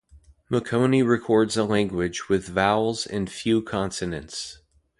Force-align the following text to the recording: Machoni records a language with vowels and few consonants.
Machoni 0.49 1.07
records 1.07 1.55
a 1.55 1.63
language 1.63 2.27
with 2.27 2.47
vowels 2.47 3.05
and 3.05 3.29
few 3.31 3.61
consonants. 3.61 4.57